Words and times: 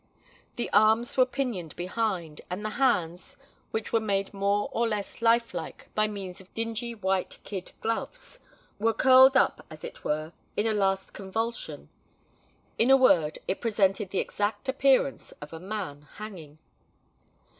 The 0.55 0.67
arms 0.73 1.15
were 1.15 1.27
pinioned 1.27 1.75
behind; 1.75 2.41
and 2.49 2.65
the 2.65 2.71
hands, 2.81 3.37
which 3.69 3.93
were 3.93 3.99
made 3.99 4.33
more 4.33 4.67
or 4.71 4.87
less 4.87 5.21
life 5.21 5.53
like 5.53 5.89
by 5.93 6.07
means 6.07 6.41
of 6.41 6.51
dingy 6.55 6.95
white 6.95 7.37
kid 7.43 7.73
gloves, 7.81 8.39
were 8.79 8.95
curled 8.95 9.37
up 9.37 9.63
as 9.69 9.83
it 9.83 10.03
were 10.03 10.33
in 10.57 10.65
a 10.65 10.73
last 10.73 11.13
convulsion. 11.13 11.89
In 12.79 12.89
a 12.89 12.97
word, 12.97 13.37
it 13.47 13.61
presented 13.61 14.09
the 14.09 14.17
exact 14.17 14.67
appearance 14.67 15.33
of 15.33 15.53
a 15.53 15.59
man 15.59 16.07
hanging. 16.15 16.57